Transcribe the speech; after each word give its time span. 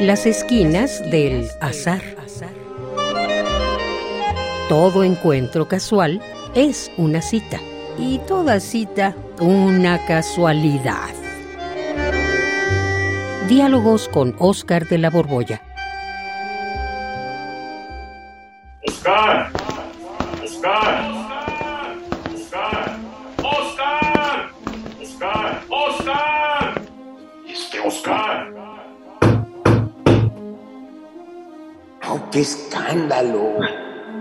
Las 0.00 0.26
esquinas 0.26 1.02
del 1.10 1.50
azar. 1.60 2.00
Todo 4.68 5.02
encuentro 5.02 5.66
casual 5.66 6.22
es 6.54 6.92
una 6.96 7.20
cita 7.20 7.58
y 7.98 8.18
toda 8.18 8.60
cita 8.60 9.16
una 9.40 10.06
casualidad. 10.06 11.10
Diálogos 13.48 14.08
con 14.08 14.36
Oscar 14.38 14.86
de 14.86 14.98
la 14.98 15.10
Borbolla. 15.10 15.62
Oscar. 18.86 19.50
Oscar. 20.44 21.10
Oscar. 22.36 22.98
Oscar. 23.42 24.50
Oscar. 25.00 25.62
Oscar. 25.68 26.82
Este 27.48 27.80
Oscar. 27.80 28.57
¡Oh, 32.10 32.20
qué 32.32 32.40
escándalo! 32.40 33.56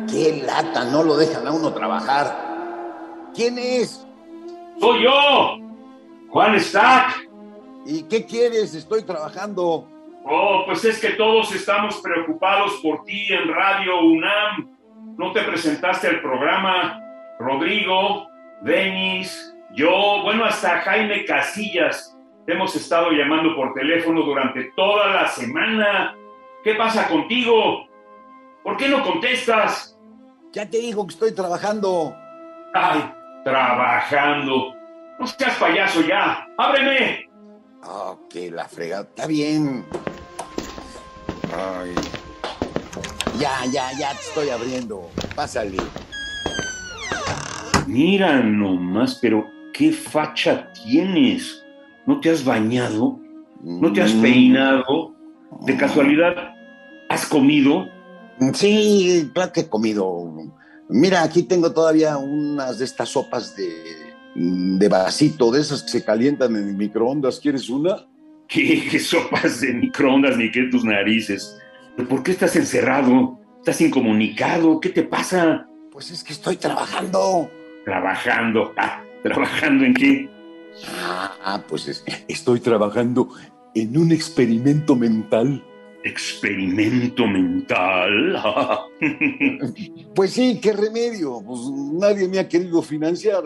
¡Qué 0.09 0.43
lata! 0.45 0.83
No 0.85 1.03
lo 1.03 1.15
dejan 1.15 1.47
a 1.47 1.51
uno 1.51 1.73
trabajar. 1.73 3.31
¿Quién 3.33 3.57
es? 3.57 4.05
Soy 4.79 5.03
yo. 5.03 5.57
Juan 6.29 6.59
Stack. 6.59 7.29
¿Y 7.85 8.03
qué 8.03 8.25
quieres? 8.25 8.75
Estoy 8.75 9.03
trabajando. 9.03 9.87
Oh, 10.25 10.63
pues 10.65 10.83
es 10.83 10.99
que 10.99 11.11
todos 11.11 11.55
estamos 11.55 12.01
preocupados 12.01 12.73
por 12.83 13.05
ti 13.05 13.27
en 13.31 13.47
Radio 13.47 14.01
UNAM. 14.01 14.77
No 15.17 15.31
te 15.31 15.41
presentaste 15.43 16.07
al 16.07 16.21
programa. 16.21 17.01
Rodrigo, 17.39 18.27
Denis, 18.61 19.55
yo, 19.73 20.21
bueno, 20.23 20.43
hasta 20.43 20.81
Jaime 20.81 21.23
Casillas. 21.23 22.17
Te 22.45 22.53
hemos 22.53 22.75
estado 22.75 23.11
llamando 23.11 23.55
por 23.55 23.73
teléfono 23.73 24.23
durante 24.23 24.71
toda 24.75 25.07
la 25.07 25.27
semana. 25.29 26.13
¿Qué 26.63 26.75
pasa 26.75 27.07
contigo? 27.07 27.85
¿Por 28.63 28.77
qué 28.77 28.89
no 28.89 29.03
contestas? 29.03 29.97
Ya 30.51 30.69
te 30.69 30.79
digo 30.79 31.05
que 31.07 31.13
estoy 31.13 31.33
trabajando. 31.33 32.15
Ay, 32.73 33.11
trabajando. 33.43 34.73
No 35.19 35.27
seas 35.27 35.55
payaso 35.57 36.01
ya. 36.01 36.45
¡Ábreme! 36.57 37.29
Ok, 37.83 38.35
la 38.51 38.65
fregada. 38.67 39.03
Está 39.03 39.27
bien. 39.27 39.85
Ay. 41.55 41.93
Ya, 43.39 43.65
ya, 43.71 43.91
ya 43.97 44.11
te 44.11 44.21
estoy 44.21 44.49
abriendo. 44.49 45.09
Pásale. 45.35 45.77
Mira 47.85 48.39
nomás, 48.41 49.15
pero 49.21 49.45
qué 49.73 49.91
facha 49.91 50.71
tienes. 50.73 51.63
¿No 52.05 52.19
te 52.19 52.31
has 52.31 52.43
bañado? 52.43 53.19
¿No 53.61 53.91
te 53.93 54.01
has 54.01 54.13
Mm, 54.13 54.21
peinado? 54.21 55.13
¿De 55.61 55.77
casualidad 55.77 56.55
has 57.09 57.25
comido? 57.25 57.87
Sí, 58.53 59.29
claro 59.33 59.51
que 59.51 59.61
he 59.61 59.67
comido. 59.69 60.31
Mira, 60.89 61.23
aquí 61.23 61.43
tengo 61.43 61.71
todavía 61.73 62.17
unas 62.17 62.79
de 62.79 62.85
estas 62.85 63.09
sopas 63.09 63.55
de, 63.55 63.67
de 64.35 64.89
vasito, 64.89 65.51
de 65.51 65.61
esas 65.61 65.83
que 65.83 65.89
se 65.89 66.03
calientan 66.05 66.55
en 66.55 66.69
el 66.69 66.75
microondas. 66.75 67.39
¿Quieres 67.39 67.69
una? 67.69 68.05
¿Qué, 68.47 68.87
qué 68.89 68.99
sopas 68.99 69.61
de 69.61 69.73
microondas 69.73 70.37
ni 70.37 70.51
qué 70.51 70.63
tus 70.71 70.83
narices? 70.85 71.57
¿Pero 71.95 72.07
¿Por 72.07 72.23
qué 72.23 72.31
estás 72.31 72.55
encerrado? 72.55 73.39
¿Estás 73.59 73.81
incomunicado? 73.81 74.79
¿Qué 74.79 74.89
te 74.89 75.03
pasa? 75.03 75.67
Pues 75.91 76.11
es 76.11 76.23
que 76.23 76.31
estoy 76.33 76.55
trabajando. 76.57 77.49
Trabajando. 77.83 78.73
Ah, 78.77 79.01
¿Trabajando 79.23 79.83
en 79.83 79.93
qué? 79.95 80.29
Ah, 81.43 81.63
pues 81.67 81.87
es- 81.87 82.03
estoy 82.27 82.59
trabajando 82.59 83.29
en 83.81 83.97
un 83.97 84.11
experimento 84.11 84.95
mental. 84.95 85.63
Experimento 86.03 87.27
mental. 87.27 88.41
Pues 90.15 90.31
sí, 90.31 90.59
qué 90.61 90.73
remedio. 90.73 91.41
Pues 91.45 91.59
nadie 91.93 92.27
me 92.27 92.39
ha 92.39 92.47
querido 92.47 92.81
financiar. 92.81 93.43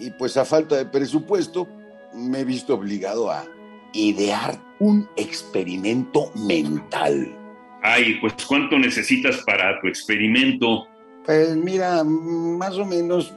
Y 0.00 0.10
pues 0.10 0.36
a 0.36 0.44
falta 0.44 0.76
de 0.76 0.86
presupuesto, 0.86 1.68
me 2.14 2.40
he 2.40 2.44
visto 2.44 2.74
obligado 2.74 3.30
a 3.30 3.44
idear 3.92 4.58
un 4.78 5.08
experimento 5.16 6.30
mental. 6.34 7.34
Ay, 7.82 8.16
pues 8.20 8.34
¿cuánto 8.46 8.78
necesitas 8.78 9.42
para 9.44 9.80
tu 9.80 9.88
experimento? 9.88 10.86
Pues 11.24 11.56
mira, 11.56 12.02
más 12.04 12.76
o 12.78 12.84
menos 12.84 13.34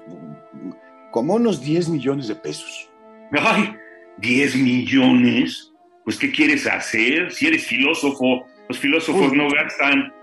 como 1.12 1.36
unos 1.36 1.62
10 1.62 1.90
millones 1.90 2.28
de 2.28 2.36
pesos. 2.36 2.90
Ay, 3.34 3.76
10 4.20 4.56
millones. 4.56 5.71
Pues 6.12 6.20
¿qué 6.20 6.30
quieres 6.30 6.68
hacer? 6.68 7.32
Si 7.32 7.48
eres 7.48 7.66
filósofo, 7.66 8.46
los 8.68 8.78
filósofos 8.78 9.32
no 9.32 9.50
gastan. 9.50 10.14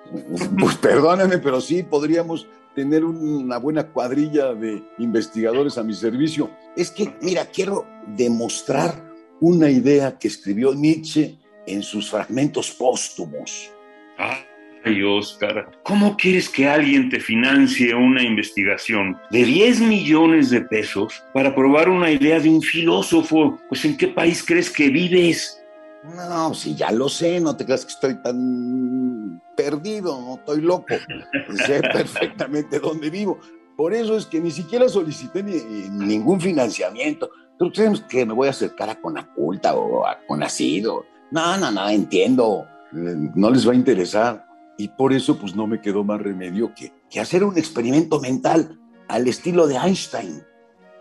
Pues 0.61 0.77
perdóname, 0.77 1.39
pero 1.39 1.63
sí 1.63 1.83
podríamos 1.83 2.47
tener 2.75 3.07
una 3.07 3.57
buena 3.57 3.87
cuadrilla 3.87 4.53
de 4.53 4.83
investigadores 4.99 5.79
a 5.79 5.83
mi 5.83 5.95
servicio. 5.95 6.51
Es 6.77 6.91
que, 6.91 7.11
mira, 7.23 7.47
quiero 7.47 7.87
demostrar 8.07 9.03
una 9.41 9.71
idea 9.71 10.19
que 10.19 10.29
escribió 10.29 10.75
Nietzsche 10.75 11.39
en 11.67 11.83
sus 11.83 12.11
fragmentos 12.11 12.71
póstumos. 12.71 13.73
Ay, 14.19 15.03
Oscar, 15.03 15.71
¿cómo 15.85 16.19
quieres 16.19 16.51
que 16.51 16.69
alguien 16.69 17.09
te 17.09 17.19
financie 17.19 17.95
una 17.95 18.23
investigación 18.23 19.17
de 19.31 19.43
10 19.43 19.81
millones 19.81 20.51
de 20.51 20.61
pesos 20.61 21.25
para 21.33 21.55
probar 21.55 21.89
una 21.89 22.11
idea 22.11 22.39
de 22.41 22.51
un 22.51 22.61
filósofo? 22.61 23.59
Pues 23.71 23.87
¿en 23.87 23.97
qué 23.97 24.09
país 24.09 24.45
crees 24.47 24.69
que 24.69 24.91
vives? 24.91 25.58
No, 26.05 26.55
si 26.55 26.75
ya 26.75 26.91
lo 26.93 27.09
sé, 27.09 27.41
no 27.41 27.57
te 27.57 27.65
creas 27.65 27.85
que 27.85 27.93
estoy 27.93 28.15
tan 28.23 29.43
perdido, 29.57 30.21
no 30.21 30.35
estoy 30.37 30.61
loco. 30.61 30.87
sé 31.67 31.81
perfectamente 31.83 32.79
dónde 32.79 33.11
vivo. 33.11 33.39
Por 33.77 33.95
eso 33.95 34.17
es 34.17 34.27
que 34.27 34.41
ni 34.41 34.51
siquiera 34.51 34.89
solicité 34.89 35.43
ni- 35.43 35.89
ningún 35.91 36.41
financiamiento. 36.41 37.31
¿Tú 37.59 37.71
crees 37.73 38.01
que 38.03 38.25
me 38.25 38.33
voy 38.35 38.47
a 38.47 38.51
acercar 38.51 38.89
a 38.91 39.01
Conaculta 39.01 39.75
o 39.75 40.07
a 40.07 40.19
Conacido? 40.27 41.05
No, 41.31 41.57
no, 41.57 41.71
no, 41.71 41.89
entiendo. 41.89 42.67
No 42.93 43.51
les 43.51 43.67
va 43.69 43.73
a 43.73 43.77
interesar. 43.77 44.47
Y 44.79 44.89
por 44.89 45.13
eso, 45.13 45.37
pues 45.39 45.55
no 45.57 45.67
me 45.67 45.81
quedó 45.81 46.05
más 46.05 46.21
remedio 46.21 46.73
que, 46.75 46.93
que 47.11 47.19
hacer 47.21 47.43
un 47.43 47.59
experimento 47.59 48.21
mental 48.21 48.79
al 49.09 49.27
estilo 49.27 49.67
de 49.67 49.77
Einstein. 49.77 50.43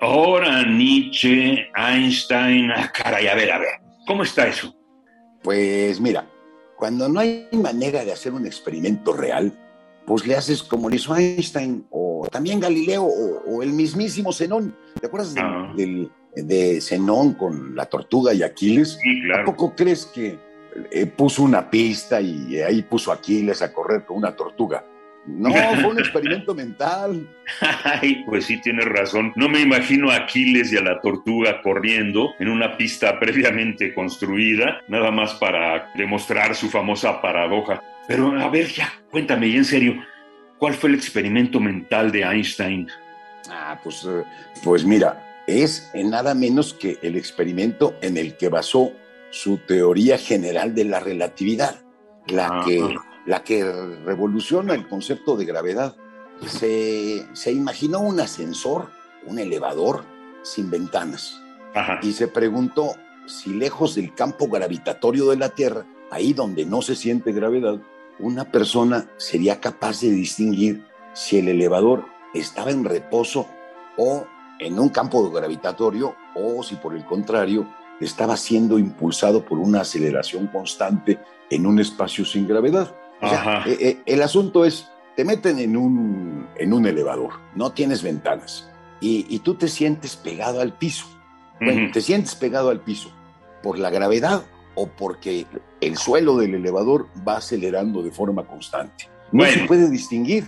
Ahora 0.02 0.64
Nietzsche, 0.66 1.68
Einstein, 1.76 2.72
ah, 2.72 2.92
caray, 2.94 3.28
a 3.28 3.36
ver, 3.36 3.52
a 3.52 3.60
ver, 3.60 3.70
¿cómo 4.08 4.24
está 4.24 4.48
eso? 4.48 4.74
Pues 5.48 6.02
mira, 6.02 6.30
cuando 6.76 7.08
no 7.08 7.22
hay 7.22 7.48
manera 7.54 8.04
de 8.04 8.12
hacer 8.12 8.34
un 8.34 8.46
experimento 8.46 9.14
real, 9.14 9.58
pues 10.06 10.28
le 10.28 10.36
haces 10.36 10.62
como 10.62 10.90
le 10.90 10.98
hizo 10.98 11.16
Einstein 11.16 11.88
o 11.90 12.28
también 12.30 12.60
Galileo 12.60 13.06
o, 13.06 13.44
o 13.48 13.64
el 13.64 13.72
mismísimo 13.72 14.34
Zenón. 14.34 14.76
¿Te 15.00 15.08
acuerdas 15.08 15.34
de, 15.34 15.40
Ah. 15.42 15.72
del- 15.78 16.12
de 16.36 16.82
Zenón 16.82 17.36
con 17.36 17.78
la 17.78 17.86
tortuga 17.86 18.34
y 18.34 18.44
Aquiles? 18.44 19.00
Sí, 19.02 19.22
¿A 19.22 19.26
claro. 19.36 19.46
poco 19.46 19.74
crees 19.74 20.06
que 20.08 20.38
eh, 20.92 21.06
puso 21.06 21.44
una 21.44 21.70
pista 21.72 22.20
y 22.20 22.60
ahí 22.60 22.82
puso 22.82 23.14
a 23.14 23.16
Aquiles 23.16 23.62
a 23.62 23.72
correr 23.72 24.04
con 24.06 24.18
una 24.18 24.36
tortuga? 24.36 24.84
No, 25.28 25.52
fue 25.52 25.88
un 25.88 26.00
experimento 26.00 26.56
mental. 26.56 27.28
Ay, 27.84 28.24
pues 28.26 28.46
sí, 28.46 28.62
tienes 28.62 28.86
razón. 28.86 29.34
No 29.36 29.50
me 29.50 29.60
imagino 29.60 30.10
a 30.10 30.16
Aquiles 30.16 30.72
y 30.72 30.78
a 30.78 30.82
la 30.82 31.02
tortuga 31.02 31.62
corriendo 31.62 32.34
en 32.40 32.48
una 32.50 32.78
pista 32.78 33.20
previamente 33.20 33.94
construida, 33.94 34.82
nada 34.88 35.12
más 35.12 35.34
para 35.34 35.92
demostrar 35.96 36.56
su 36.56 36.70
famosa 36.70 37.22
paradoja. 37.22 37.82
Pero 38.08 38.32
a 38.40 38.50
ver, 38.50 38.68
ya, 38.68 38.92
cuéntame, 39.12 39.48
y 39.48 39.58
en 39.58 39.66
serio, 39.66 40.02
¿cuál 40.58 40.74
fue 40.74 40.90
el 40.90 40.96
experimento 40.96 41.60
mental 41.60 42.12
de 42.12 42.22
Einstein? 42.22 42.88
Ah, 43.50 43.80
pues, 43.84 44.06
eh, 44.06 44.24
pues 44.64 44.86
mira, 44.86 45.42
es 45.46 45.90
en 45.94 46.10
nada 46.10 46.34
menos 46.34 46.74
que 46.74 46.98
el 47.02 47.18
experimento 47.18 47.96
en 48.02 48.18
el 48.18 48.38
que 48.38 48.48
basó 48.48 48.94
su 49.30 49.58
teoría 49.58 50.18
general 50.18 50.74
de 50.74 50.86
la 50.86 51.00
relatividad, 51.02 51.76
la, 52.28 52.48
Ah. 52.48 52.64
que, 52.66 52.96
la 53.28 53.44
que 53.44 53.64
revoluciona 54.06 54.74
el 54.74 54.88
concepto 54.88 55.36
de 55.36 55.46
gravedad. 55.46 55.96
Se, 56.48 57.28
se 57.34 57.52
imaginó 57.52 58.00
un 58.00 58.20
ascensor, 58.20 58.90
un 59.28 59.38
elevador 59.38 60.04
sin 60.44 60.72
ventanas, 60.72 61.40
Ajá. 61.76 62.00
y 62.02 62.14
se 62.14 62.28
preguntó 62.28 62.96
si 63.28 63.54
lejos 63.54 63.96
del 63.96 64.16
campo 64.16 64.48
gravitatorio 64.48 65.30
de 65.30 65.38
la 65.38 65.50
Tierra, 65.50 65.86
ahí 66.10 66.34
donde 66.34 66.66
no 66.66 66.82
se 66.82 66.96
siente 66.96 67.34
gravedad, 67.34 67.80
una 68.20 68.46
persona 68.46 69.10
sería 69.18 69.60
capaz 69.60 70.02
de 70.02 70.10
distinguir 70.10 70.86
si 71.14 71.40
el 71.40 71.50
elevador 71.50 72.06
estaba 72.34 72.72
en 72.72 72.86
reposo 72.86 73.48
o 73.98 74.26
en 74.60 74.80
un 74.80 74.90
campo 74.90 75.30
gravitatorio 75.30 76.16
o 76.34 76.64
si 76.64 76.76
por 76.76 76.96
el 76.96 77.06
contrario 77.06 77.68
estaba 78.00 78.38
siendo 78.38 78.80
impulsado 78.80 79.44
por 79.44 79.60
una 79.60 79.82
aceleración 79.82 80.48
constante 80.48 81.20
en 81.50 81.66
un 81.66 81.80
espacio 81.80 82.26
sin 82.26 82.48
gravedad. 82.48 82.96
O 83.22 83.30
sea, 83.30 83.42
Ajá. 83.42 83.70
eh, 83.70 83.78
eh, 83.80 83.98
el 84.06 84.22
asunto 84.22 84.66
es, 84.66 84.88
te 85.16 85.26
meten 85.26 85.60
en 85.60 85.76
un, 85.76 86.48
en 86.56 86.74
un 86.74 86.86
elevador, 86.86 87.34
no 87.56 87.72
tienes 87.72 88.04
ventanas 88.04 88.70
y, 89.00 89.26
y 89.30 89.40
tú 89.40 89.56
te 89.56 89.68
sientes 89.68 90.16
pegado 90.16 90.62
al 90.62 90.74
piso. 90.74 91.06
Bueno, 91.60 91.90
te 91.92 92.02
sientes 92.02 92.36
pegado 92.36 92.70
al 92.70 92.82
piso 92.82 93.12
por 93.64 93.80
la 93.80 93.90
gravedad 93.90 94.44
o 94.76 94.88
porque 94.88 95.48
el 95.82 95.98
suelo 95.98 96.38
del 96.38 96.54
elevador 96.54 97.08
va 97.28 97.38
acelerando 97.38 98.04
de 98.04 98.12
forma 98.12 98.46
constante. 98.46 99.10
No 99.32 99.44
se 99.46 99.62
puede 99.62 99.90
distinguir. 99.90 100.46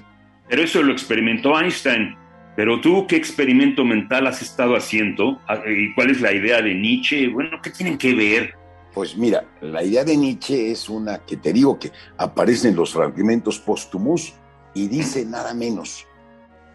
Pero 0.47 0.61
eso 0.61 0.83
lo 0.83 0.91
experimentó 0.91 1.59
Einstein. 1.59 2.15
Pero 2.55 2.79
tú, 2.81 3.07
¿qué 3.07 3.15
experimento 3.15 3.83
mental 3.85 4.27
has 4.27 4.41
estado 4.41 4.75
haciendo? 4.75 5.39
Ah, 5.47 5.59
¿Y 5.65 5.93
cuál 5.95 6.11
es 6.11 6.21
la 6.21 6.31
idea 6.31 6.61
de 6.61 6.75
Nietzsche? 6.75 7.27
Bueno, 7.29 7.59
¿qué 7.63 7.71
tienen 7.71 7.97
que 7.97 8.13
ver? 8.13 8.53
Pues 8.93 9.15
mira, 9.15 9.45
la 9.61 9.83
idea 9.83 10.03
de 10.03 10.17
Nietzsche 10.17 10.71
es 10.71 10.89
una 10.89 11.19
que 11.19 11.37
te 11.37 11.53
digo 11.53 11.77
que 11.77 11.91
aparece 12.17 12.69
en 12.69 12.75
los 12.75 12.93
fragmentos 12.93 13.59
póstumos 13.59 14.33
y 14.73 14.87
dice 14.87 15.25
nada 15.25 15.53
menos, 15.53 16.07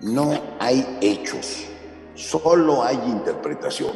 no 0.00 0.40
hay 0.61 0.87
hechos, 1.00 1.66
solo 2.14 2.84
hay 2.84 2.96
interpretación. 3.05 3.93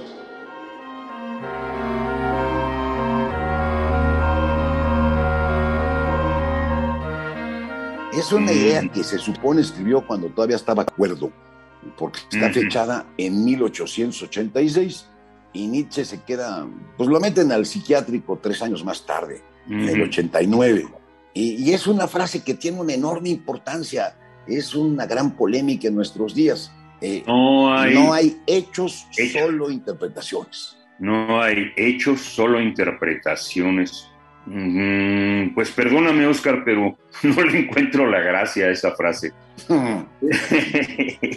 Es 8.13 8.33
una 8.33 8.51
idea 8.51 8.83
que 8.89 9.05
se 9.05 9.19
supone 9.19 9.61
escribió 9.61 10.05
cuando 10.05 10.29
todavía 10.29 10.57
estaba 10.57 10.83
acuerdo, 10.83 11.31
porque 11.97 12.19
está 12.33 12.51
fechada 12.51 13.07
en 13.17 13.45
1886 13.45 15.07
y 15.53 15.67
Nietzsche 15.67 16.05
se 16.05 16.23
queda, 16.23 16.67
pues 16.97 17.09
lo 17.09 17.21
meten 17.21 17.53
al 17.53 17.67
psiquiátrico 17.67 18.39
tres 18.43 18.63
años 18.63 18.85
más 18.85 19.07
tarde, 19.07 19.43
en 19.69 19.89
el 19.89 20.03
89. 20.03 20.87
Y, 21.35 21.73
es 21.73 21.87
una 21.87 22.09
frase 22.09 22.43
que 22.43 22.55
tiene 22.55 22.81
una 22.81 22.95
enorme 22.95 23.29
importancia, 23.29 24.17
es 24.47 24.75
una 24.75 25.07
gran 25.07 25.37
polémica 25.37 25.89
en 25.89 25.95
nuestros 25.95 26.35
días. 26.35 26.73
Eh, 27.01 27.23
no, 27.27 28.13
hay, 28.13 28.41
hechos, 28.47 29.07
solo 29.33 29.71
interpretaciones. 29.71 30.77
No 30.99 31.41
hay 31.41 31.73
hechos, 31.77 32.21
solo 32.21 32.61
interpretaciones. 32.61 34.11
Pues 35.55 35.71
perdóname, 35.71 36.27
Oscar, 36.27 36.63
pero 36.65 36.99
no 37.23 37.43
le 37.43 37.61
encuentro 37.61 38.11
la 38.11 38.19
gracia 38.21 38.67
a 38.67 38.71
esa 38.71 38.97
frase. 38.97 39.33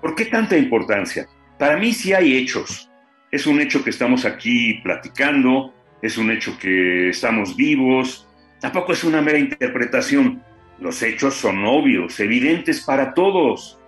¿Por 0.00 0.14
qué 0.14 0.26
tanta 0.26 0.56
importancia? 0.56 1.26
Para 1.58 1.76
mí 1.76 1.92
sí 1.92 2.12
hay 2.12 2.36
hechos. 2.36 2.88
Es 3.32 3.48
un 3.48 3.60
hecho 3.60 3.82
que 3.82 3.90
estamos 3.90 4.24
aquí 4.24 4.74
platicando, 4.84 5.74
es 6.00 6.16
un 6.18 6.30
hecho 6.30 6.56
que 6.58 7.08
estamos 7.08 7.56
vivos. 7.56 8.28
Tampoco 8.60 8.92
es 8.92 9.02
una 9.02 9.20
mera 9.20 9.38
interpretación. 9.38 10.40
Los 10.78 11.02
hechos 11.02 11.34
son 11.34 11.64
obvios, 11.64 12.20
evidentes 12.20 12.82
para 12.82 13.14
todos. 13.14 13.78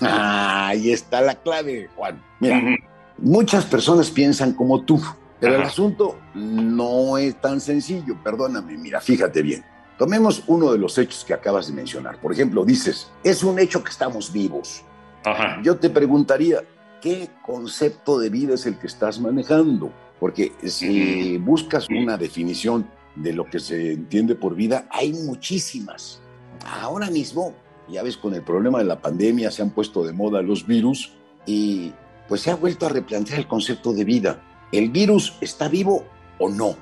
Ah, 0.00 0.68
ahí 0.68 0.90
está 0.90 1.20
la 1.20 1.36
clave, 1.36 1.88
Juan. 1.94 2.20
Mira, 2.40 2.60
muchas 3.18 3.64
personas 3.66 4.10
piensan 4.10 4.54
como 4.54 4.82
tú 4.84 5.00
pero 5.44 5.56
el 5.56 5.62
asunto 5.62 6.18
no 6.34 7.18
es 7.18 7.38
tan 7.40 7.60
sencillo, 7.60 8.16
perdóname, 8.22 8.78
mira, 8.78 9.00
fíjate 9.00 9.42
bien. 9.42 9.64
Tomemos 9.98 10.42
uno 10.46 10.72
de 10.72 10.78
los 10.78 10.96
hechos 10.98 11.24
que 11.24 11.34
acabas 11.34 11.68
de 11.68 11.74
mencionar. 11.74 12.18
Por 12.18 12.32
ejemplo, 12.32 12.64
dices, 12.64 13.10
es 13.22 13.44
un 13.44 13.58
hecho 13.58 13.84
que 13.84 13.90
estamos 13.90 14.32
vivos. 14.32 14.82
Ajá. 15.24 15.60
Yo 15.62 15.76
te 15.76 15.90
preguntaría, 15.90 16.64
¿qué 17.04 17.28
concepto 17.44 18.18
de 18.18 18.30
vida 18.30 18.54
es 18.54 18.64
el 18.64 18.78
que 18.78 18.86
estás 18.86 19.20
manejando? 19.20 19.92
Porque 20.18 20.52
si 20.64 21.36
buscas 21.36 21.86
una 21.90 22.16
definición 22.16 22.88
de 23.14 23.34
lo 23.34 23.44
que 23.44 23.60
se 23.60 23.92
entiende 23.92 24.34
por 24.34 24.54
vida, 24.54 24.88
hay 24.90 25.12
muchísimas. 25.12 26.22
Ahora 26.64 27.10
mismo, 27.10 27.52
ya 27.90 28.02
ves, 28.02 28.16
con 28.16 28.32
el 28.32 28.40
problema 28.40 28.78
de 28.78 28.86
la 28.86 29.02
pandemia 29.02 29.50
se 29.50 29.60
han 29.60 29.68
puesto 29.68 30.02
de 30.02 30.14
moda 30.14 30.40
los 30.40 30.66
virus 30.66 31.12
y 31.44 31.92
pues 32.26 32.40
se 32.40 32.50
ha 32.50 32.56
vuelto 32.56 32.86
a 32.86 32.88
replantear 32.88 33.38
el 33.38 33.48
concepto 33.48 33.92
de 33.92 34.04
vida. 34.04 34.42
¿El 34.72 34.88
virus 34.88 35.36
está 35.42 35.68
vivo 35.68 36.06
o 36.38 36.48
no? 36.48 36.74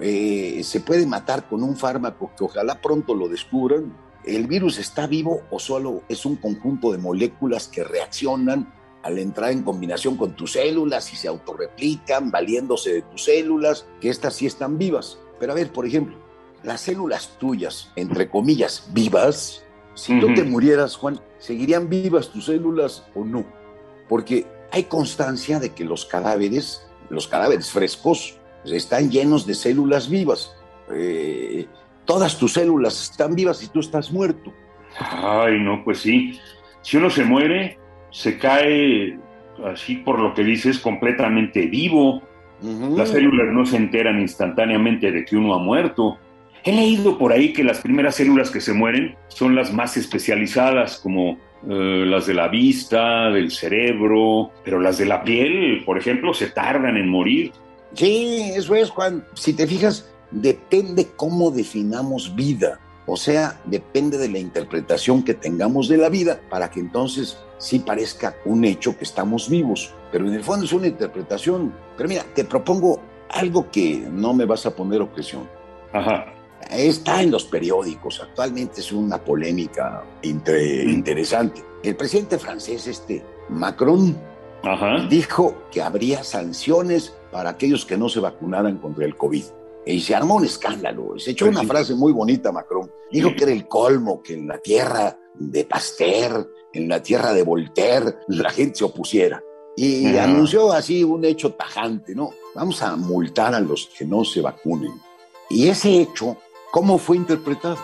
Eh, 0.00 0.60
¿Se 0.62 0.78
puede 0.82 1.04
matar 1.04 1.48
con 1.48 1.64
un 1.64 1.76
fármaco 1.76 2.30
que 2.38 2.44
ojalá 2.44 2.80
pronto 2.80 3.12
lo 3.12 3.26
descubran? 3.26 3.92
¿El 4.24 4.46
virus 4.46 4.78
está 4.78 5.08
vivo 5.08 5.42
o 5.50 5.58
solo 5.58 6.02
es 6.08 6.24
un 6.24 6.36
conjunto 6.36 6.92
de 6.92 6.98
moléculas 6.98 7.66
que 7.66 7.82
reaccionan 7.82 8.72
al 9.04 9.18
entrar 9.18 9.52
en 9.52 9.62
combinación 9.62 10.16
con 10.16 10.34
tus 10.34 10.52
células 10.52 11.12
y 11.12 11.16
se 11.16 11.28
autorreplican, 11.28 12.32
valiéndose 12.32 12.94
de 12.94 13.02
tus 13.02 13.24
células, 13.24 13.86
que 14.00 14.08
estas 14.08 14.34
sí 14.34 14.46
están 14.46 14.78
vivas? 14.78 15.18
Pero 15.38 15.52
a 15.52 15.54
ver, 15.54 15.70
por 15.70 15.86
ejemplo, 15.86 16.16
las 16.64 16.80
células 16.80 17.36
tuyas, 17.38 17.92
entre 17.94 18.28
comillas, 18.28 18.88
vivas, 18.92 19.62
si 19.94 20.18
tú 20.18 20.34
te 20.34 20.42
murieras, 20.42 20.96
Juan, 20.96 21.20
¿seguirían 21.38 21.88
vivas 21.88 22.30
tus 22.30 22.46
células 22.46 23.04
o 23.14 23.24
no? 23.24 23.44
Porque 24.08 24.46
hay 24.72 24.84
constancia 24.84 25.60
de 25.60 25.70
que 25.70 25.84
los 25.84 26.04
cadáveres 26.04 26.84
los 27.10 27.28
cadáveres 27.28 27.70
frescos 27.70 28.38
están 28.64 29.10
llenos 29.10 29.46
de 29.46 29.54
células 29.54 30.08
vivas. 30.08 30.54
Eh, 30.92 31.66
todas 32.04 32.38
tus 32.38 32.54
células 32.54 33.10
están 33.10 33.34
vivas 33.34 33.62
y 33.62 33.68
tú 33.68 33.80
estás 33.80 34.10
muerto. 34.10 34.52
Ay, 34.98 35.58
no, 35.60 35.82
pues 35.84 36.00
sí. 36.00 36.38
Si 36.82 36.96
uno 36.96 37.10
se 37.10 37.24
muere, 37.24 37.78
se 38.14 38.38
cae 38.38 39.18
así 39.64 39.96
por 39.96 40.20
lo 40.20 40.34
que 40.34 40.44
dices, 40.44 40.78
completamente 40.78 41.66
vivo. 41.66 42.22
Las 42.96 43.10
células 43.10 43.52
no 43.52 43.66
se 43.66 43.76
enteran 43.76 44.20
instantáneamente 44.20 45.10
de 45.10 45.24
que 45.24 45.36
uno 45.36 45.54
ha 45.54 45.58
muerto. 45.58 46.16
He 46.62 46.72
leído 46.72 47.18
por 47.18 47.32
ahí 47.32 47.52
que 47.52 47.64
las 47.64 47.80
primeras 47.80 48.14
células 48.14 48.50
que 48.50 48.60
se 48.60 48.72
mueren 48.72 49.16
son 49.28 49.54
las 49.54 49.72
más 49.72 49.96
especializadas, 49.96 50.98
como 50.98 51.38
eh, 51.68 52.04
las 52.06 52.26
de 52.26 52.34
la 52.34 52.48
vista, 52.48 53.30
del 53.30 53.50
cerebro, 53.50 54.52
pero 54.64 54.80
las 54.80 54.96
de 54.96 55.06
la 55.06 55.24
piel, 55.24 55.82
por 55.84 55.98
ejemplo, 55.98 56.32
se 56.32 56.46
tardan 56.50 56.96
en 56.96 57.08
morir. 57.08 57.52
Sí, 57.94 58.52
eso 58.54 58.76
es, 58.76 58.90
Juan. 58.90 59.24
Si 59.34 59.54
te 59.54 59.66
fijas, 59.66 60.10
depende 60.30 61.08
cómo 61.16 61.50
definamos 61.50 62.34
vida. 62.34 62.78
O 63.06 63.16
sea, 63.16 63.60
depende 63.64 64.18
de 64.18 64.28
la 64.28 64.38
interpretación 64.38 65.22
que 65.22 65.34
tengamos 65.34 65.88
de 65.88 65.98
la 65.98 66.08
vida 66.08 66.40
para 66.48 66.70
que 66.70 66.80
entonces 66.80 67.38
sí 67.58 67.80
parezca 67.80 68.36
un 68.44 68.64
hecho 68.64 68.96
que 68.96 69.04
estamos 69.04 69.48
vivos. 69.48 69.92
Pero 70.10 70.26
en 70.26 70.34
el 70.34 70.42
fondo 70.42 70.64
es 70.64 70.72
una 70.72 70.86
interpretación. 70.86 71.74
Pero 71.96 72.08
mira, 72.08 72.24
te 72.34 72.44
propongo 72.44 73.00
algo 73.30 73.70
que 73.70 74.06
no 74.10 74.32
me 74.32 74.44
vas 74.46 74.64
a 74.66 74.74
poner 74.74 75.02
objeción. 75.02 75.48
Ajá 75.92 76.34
está 76.70 77.22
en 77.22 77.30
los 77.30 77.44
periódicos, 77.44 78.20
actualmente 78.20 78.80
es 78.80 78.92
una 78.92 79.18
polémica 79.18 80.04
interesante. 80.22 81.62
El 81.82 81.96
presidente 81.96 82.38
francés, 82.38 82.86
este 82.86 83.24
Macron, 83.48 84.16
dijo 85.10 85.64
que 85.70 85.82
habría 85.82 86.24
sanciones 86.24 87.14
para 87.30 87.50
aquellos 87.50 87.84
que 87.84 87.98
no 87.98 88.08
se 88.08 88.20
vacunaran 88.20 88.78
contra 88.78 89.04
el 89.04 89.16
COVID. 89.16 89.44
Y 89.86 90.00
se 90.00 90.14
armó 90.14 90.36
un 90.36 90.44
escándalo. 90.44 91.18
Se 91.18 91.32
echó 91.32 91.46
pues 91.46 91.56
una 91.56 91.66
frase 91.66 91.94
muy 91.94 92.12
bonita, 92.12 92.52
Macron. 92.52 92.90
Dijo 93.10 93.30
que 93.36 93.44
era 93.44 93.52
el 93.52 93.68
colmo 93.68 94.22
que 94.22 94.34
en 94.34 94.48
la 94.48 94.58
tierra 94.58 95.18
de 95.34 95.64
Pasteur, 95.64 96.50
en 96.72 96.88
la 96.88 97.02
tierra 97.02 97.32
de 97.32 97.42
Voltaire, 97.42 98.16
la 98.28 98.50
gente 98.50 98.78
se 98.78 98.84
opusiera. 98.84 99.42
Y 99.76 100.16
anunció 100.16 100.72
así 100.72 101.02
un 101.02 101.24
hecho 101.24 101.52
tajante, 101.54 102.14
¿no? 102.14 102.30
Vamos 102.54 102.80
a 102.82 102.94
multar 102.96 103.54
a 103.54 103.60
los 103.60 103.86
que 103.86 104.04
no 104.04 104.24
se 104.24 104.40
vacunen. 104.40 104.92
Y 105.50 105.68
ese 105.68 106.00
hecho 106.00 106.38
¿Cómo 106.74 106.98
fue 106.98 107.16
interpretado? 107.16 107.78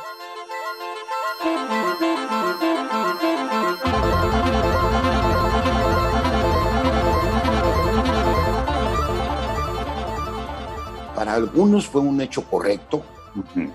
Para 11.31 11.43
algunos 11.43 11.87
fue 11.87 12.01
un 12.01 12.21
hecho 12.21 12.43
correcto 12.43 13.05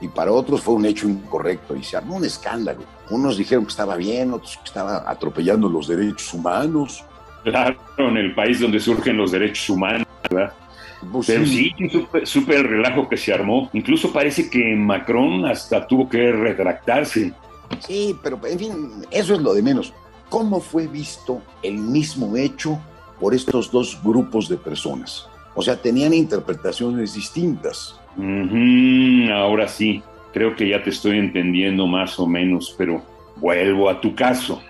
y 0.01 0.09
para 0.09 0.33
otros 0.33 0.59
fue 0.59 0.73
un 0.73 0.85
hecho 0.85 1.07
incorrecto 1.07 1.73
y 1.73 1.83
se 1.83 1.95
armó 1.95 2.17
un 2.17 2.25
escándalo. 2.25 2.81
Unos 3.09 3.37
dijeron 3.37 3.63
que 3.63 3.69
estaba 3.69 3.95
bien, 3.95 4.33
otros 4.33 4.57
que 4.57 4.65
estaba 4.65 5.09
atropellando 5.09 5.69
los 5.69 5.87
derechos 5.87 6.33
humanos. 6.33 7.05
Claro, 7.45 7.77
en 7.97 8.17
el 8.17 8.35
país 8.35 8.59
donde 8.59 8.81
surgen 8.81 9.15
los 9.15 9.31
derechos 9.31 9.69
humanos, 9.69 10.05
¿verdad? 10.29 10.51
Pues 11.09 11.27
Pero 11.27 11.45
sí, 11.45 11.71
supe, 12.25 12.57
el 12.57 12.65
relajo 12.65 13.07
que 13.07 13.15
se 13.15 13.33
armó. 13.33 13.69
Incluso 13.71 14.11
parece 14.11 14.49
que 14.49 14.75
Macron 14.75 15.45
hasta 15.45 15.87
tuvo 15.87 16.09
que 16.09 16.33
retractarse. 16.33 17.31
Sí, 17.79 18.17
pero 18.21 18.37
en 18.45 18.59
fin, 18.59 19.05
eso 19.11 19.33
es 19.33 19.39
lo 19.39 19.53
de 19.53 19.61
menos. 19.61 19.93
¿Cómo 20.27 20.59
fue 20.59 20.87
visto 20.87 21.41
el 21.63 21.77
mismo 21.77 22.35
hecho 22.35 22.77
por 23.17 23.33
estos 23.33 23.71
dos 23.71 23.97
grupos 24.03 24.49
de 24.49 24.57
personas? 24.57 25.29
O 25.55 25.61
sea, 25.61 25.81
tenían 25.81 26.13
interpretaciones 26.13 27.13
distintas. 27.15 27.99
ahora 29.33 29.67
sí, 29.67 30.03
creo 30.33 30.55
que 30.55 30.69
ya 30.69 30.83
te 30.83 30.89
estoy 30.89 31.17
entendiendo 31.17 31.87
más 31.87 32.19
o 32.19 32.27
menos, 32.27 32.75
pero 32.77 33.01
vuelvo 33.37 33.89
a 33.89 33.99
tu 34.01 34.13
caso. 34.13 34.61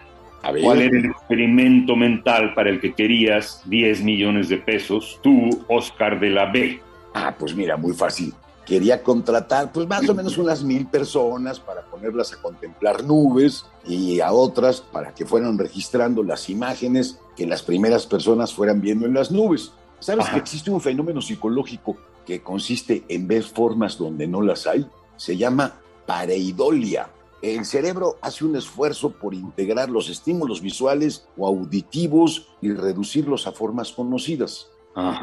¿Cuál 0.61 0.81
era 0.83 0.99
el 0.99 1.05
experimento 1.05 1.95
mental 1.95 2.53
para 2.53 2.69
el 2.69 2.79
que 2.79 2.93
querías 2.93 3.61
10 3.65 4.03
millones 4.03 4.47
de 4.49 4.57
pesos, 4.57 5.19
tú, 5.23 5.63
Oscar 5.67 6.19
de 6.19 6.29
la 6.29 6.51
B? 6.51 6.79
Ah, 7.15 7.33
pues 7.37 7.55
mira, 7.55 7.77
muy 7.77 7.93
fácil. 7.93 8.33
Quería 8.63 9.01
contratar 9.01 9.71
pues 9.71 9.87
más 9.87 10.07
o 10.09 10.13
menos 10.15 10.37
unas 10.37 10.63
mil 10.63 10.87
personas 10.87 11.59
para 11.59 11.81
ponerlas 11.83 12.33
a 12.33 12.41
contemplar 12.41 13.03
nubes 13.03 13.65
y 13.87 14.19
a 14.19 14.31
otras 14.31 14.81
para 14.81 15.13
que 15.13 15.25
fueran 15.25 15.57
registrando 15.57 16.23
las 16.23 16.49
imágenes 16.49 17.19
que 17.35 17.45
las 17.45 17.61
primeras 17.61 18.07
personas 18.07 18.53
fueran 18.53 18.81
viendo 18.81 19.05
en 19.05 19.13
las 19.13 19.31
nubes. 19.31 19.71
¿Sabes 19.99 20.29
que 20.29 20.37
existe 20.37 20.69
un 20.69 20.81
fenómeno 20.81 21.21
psicológico 21.21 21.97
que 22.25 22.41
consiste 22.41 23.03
en 23.07 23.27
ver 23.27 23.43
formas 23.43 23.97
donde 23.97 24.27
no 24.27 24.41
las 24.41 24.67
hay, 24.67 24.85
se 25.15 25.37
llama 25.37 25.79
pareidolia. 26.05 27.09
El 27.41 27.65
cerebro 27.65 28.17
hace 28.21 28.43
un 28.43 28.55
esfuerzo 28.55 29.11
por 29.11 29.33
integrar 29.33 29.89
los 29.89 30.09
estímulos 30.09 30.61
visuales 30.61 31.27
o 31.37 31.47
auditivos 31.47 32.47
y 32.61 32.71
reducirlos 32.71 33.45
a 33.45 33.51
formas 33.51 33.91
conocidas. 33.91 34.69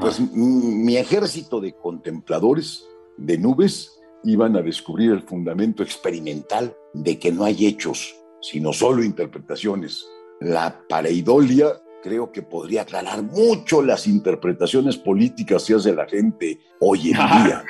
Pues 0.01 0.21
mi 0.21 0.97
ejército 0.97 1.61
de 1.61 1.75
contempladores 1.75 2.87
de 3.17 3.39
nubes 3.39 3.99
iban 4.23 4.55
a 4.57 4.63
descubrir 4.63 5.11
el 5.11 5.23
fundamento 5.23 5.83
experimental 5.83 6.77
de 6.93 7.19
que 7.19 7.33
no 7.33 7.45
hay 7.45 7.67
hechos, 7.67 8.15
sino 8.43 8.73
solo 8.73 9.03
interpretaciones. 9.03 10.07
La 10.41 10.85
pareidolia 10.89 11.82
creo 12.03 12.33
que 12.33 12.43
podría 12.43 12.83
aclarar 12.83 13.23
mucho 13.23 13.83
las 13.83 14.07
interpretaciones 14.07 14.97
políticas 14.97 15.65
que 15.65 15.75
hace 15.75 15.95
la 15.95 16.07
gente 16.07 16.59
hoy 16.81 17.13
en 17.13 17.17
día. 17.17 17.65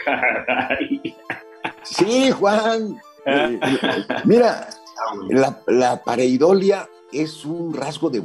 Sí, 1.82 2.30
Juan. 2.30 2.96
Eh, 3.26 3.60
eh, 3.62 4.04
mira, 4.24 4.68
la, 5.66 6.02
pareidolia 6.02 6.88
es 7.12 7.44
un 7.44 7.74
rasgo 7.74 8.10
de 8.10 8.18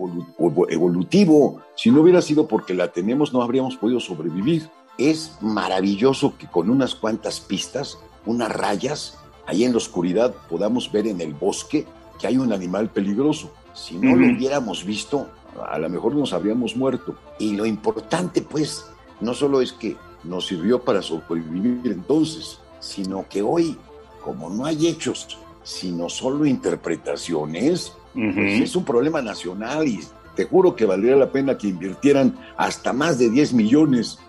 evolutivo. 0.70 1.62
Si 1.76 1.92
no 1.92 2.02
hubiera 2.02 2.22
sido 2.22 2.48
porque 2.48 2.74
la 2.74 2.92
tenemos, 2.92 3.34
no 3.34 3.42
habríamos 3.42 3.78
podido 3.78 4.00
sobrevivir. 4.00 4.70
Es 4.98 5.38
maravilloso 5.42 6.38
que 6.38 6.48
con 6.48 6.70
unas 6.70 6.96
cuantas 6.96 7.40
pistas, 7.40 8.00
unas 8.26 8.52
rayas, 8.52 9.18
ahí 9.46 9.64
en 9.64 9.72
la 9.72 9.78
oscuridad 9.78 10.34
podamos 10.50 10.92
ver 10.92 11.08
en 11.08 11.22
el 11.22 11.34
bosque 11.34 11.86
que 12.20 12.28
hay 12.28 12.38
un 12.38 12.52
animal 12.52 12.90
peligroso. 12.90 13.52
Si 13.74 13.96
no 13.96 14.16
lo 14.16 14.26
hubiéramos 14.26 14.84
visto, 14.86 15.28
a 15.66 15.78
lo 15.78 15.90
mejor 15.90 16.16
nos 16.16 16.34
habríamos 16.34 16.76
muerto. 16.76 17.16
Y 17.40 17.56
lo 17.56 17.66
importante, 17.66 18.42
pues, 18.42 18.86
no 19.22 19.34
solo 19.34 19.62
es 19.62 19.74
que 19.74 19.96
nos 20.24 20.48
sirvió 20.48 20.82
para 20.82 21.02
sobrevivir 21.02 21.92
entonces, 21.92 22.60
sino 22.80 23.26
que 23.30 23.42
hoy, 23.42 23.78
como 24.24 24.50
no 24.50 24.66
hay 24.66 24.88
hechos, 24.88 25.38
sino 25.64 26.10
solo 26.10 26.46
interpretaciones, 26.46 27.94
pues 28.14 28.62
es 28.62 28.76
un 28.76 28.84
problema 28.84 29.22
nacional 29.22 29.88
y 29.88 30.00
te 30.36 30.46
juro 30.46 30.76
que 30.76 30.86
valdría 30.86 31.16
la 31.16 31.32
pena 31.32 31.58
que 31.58 31.68
invirtieran 31.68 32.38
hasta 32.58 32.94
más 32.94 33.20
de 33.20 33.30
10 33.30 33.54
millones. 33.54 34.20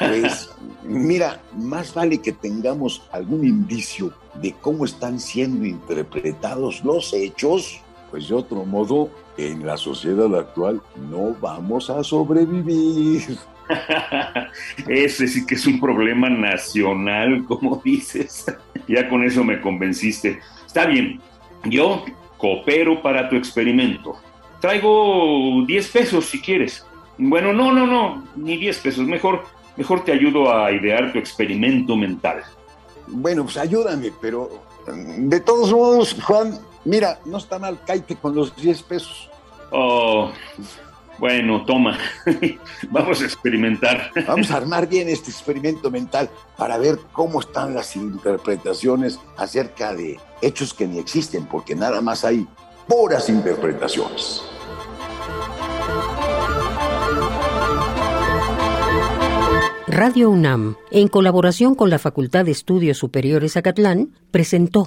Pues 0.00 0.50
mira, 0.82 1.40
más 1.56 1.94
vale 1.94 2.18
que 2.18 2.32
tengamos 2.32 3.02
algún 3.12 3.44
indicio 3.44 4.12
de 4.34 4.54
cómo 4.60 4.84
están 4.84 5.20
siendo 5.20 5.64
interpretados 5.64 6.84
los 6.84 7.12
hechos, 7.12 7.80
pues 8.10 8.28
de 8.28 8.34
otro 8.34 8.64
modo, 8.64 9.10
en 9.36 9.66
la 9.66 9.76
sociedad 9.76 10.34
actual 10.36 10.80
no 11.10 11.36
vamos 11.40 11.90
a 11.90 12.02
sobrevivir. 12.02 13.38
Ese 14.88 15.28
sí 15.28 15.46
que 15.46 15.54
es 15.54 15.66
un 15.66 15.78
problema 15.78 16.28
nacional, 16.28 17.44
como 17.44 17.80
dices. 17.84 18.46
ya 18.88 19.08
con 19.08 19.22
eso 19.24 19.44
me 19.44 19.60
convenciste. 19.60 20.40
Está 20.66 20.86
bien, 20.86 21.20
yo 21.64 22.04
coopero 22.36 23.02
para 23.02 23.28
tu 23.28 23.36
experimento. 23.36 24.16
Traigo 24.60 25.64
10 25.66 25.88
pesos 25.88 26.26
si 26.26 26.40
quieres. 26.40 26.84
Bueno, 27.18 27.52
no, 27.52 27.72
no, 27.72 27.86
no, 27.86 28.24
ni 28.36 28.56
10 28.56 28.78
pesos. 28.78 29.06
Mejor, 29.06 29.44
mejor 29.76 30.04
te 30.04 30.12
ayudo 30.12 30.52
a 30.52 30.72
idear 30.72 31.12
tu 31.12 31.18
experimento 31.18 31.96
mental. 31.96 32.42
Bueno, 33.06 33.44
pues 33.44 33.56
ayúdame, 33.56 34.12
pero 34.20 34.50
de 35.18 35.40
todos 35.40 35.72
modos, 35.72 36.16
Juan, 36.22 36.58
mira, 36.88 37.20
no 37.24 37.38
está 37.38 37.58
mal, 37.58 37.78
caite 37.86 38.16
con 38.16 38.34
los 38.34 38.56
10 38.56 38.82
pesos. 38.82 39.30
Oh, 39.70 40.30
bueno, 41.18 41.64
toma, 41.64 41.98
vamos 42.90 43.20
a 43.20 43.24
experimentar. 43.24 44.10
Vamos 44.26 44.50
a 44.50 44.56
armar 44.58 44.88
bien 44.88 45.08
este 45.08 45.30
experimento 45.30 45.90
mental 45.90 46.30
para 46.56 46.78
ver 46.78 46.98
cómo 47.12 47.40
están 47.40 47.74
las 47.74 47.94
interpretaciones 47.96 49.18
acerca 49.36 49.94
de 49.94 50.18
hechos 50.40 50.72
que 50.72 50.86
ni 50.86 50.98
existen, 50.98 51.46
porque 51.46 51.74
nada 51.74 52.00
más 52.00 52.24
hay 52.24 52.46
puras 52.86 53.28
interpretaciones. 53.28 54.42
Radio 59.88 60.30
UNAM, 60.30 60.76
en 60.92 61.08
colaboración 61.08 61.74
con 61.74 61.90
la 61.90 61.98
Facultad 61.98 62.44
de 62.44 62.52
Estudios 62.52 62.98
Superiores 62.98 63.56
Acatlán, 63.56 64.10
presentó 64.30 64.86